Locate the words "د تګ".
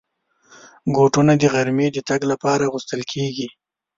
1.93-2.21